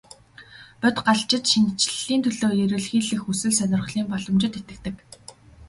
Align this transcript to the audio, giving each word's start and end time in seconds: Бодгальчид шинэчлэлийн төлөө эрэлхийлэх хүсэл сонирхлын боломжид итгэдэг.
Бодгальчид 0.81 1.43
шинэчлэлийн 1.51 2.21
төлөө 2.23 2.51
эрэлхийлэх 2.63 3.21
хүсэл 3.23 3.53
сонирхлын 3.59 4.05
боломжид 4.11 4.53
итгэдэг. 4.59 4.95